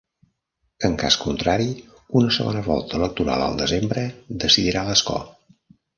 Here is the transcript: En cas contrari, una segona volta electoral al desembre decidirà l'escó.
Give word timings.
En 0.87 0.93
cas 1.01 1.17
contrari, 1.25 1.67
una 2.21 2.33
segona 2.37 2.65
volta 2.69 2.99
electoral 3.01 3.45
al 3.49 3.61
desembre 3.63 4.07
decidirà 4.45 4.87
l'escó. 4.89 5.21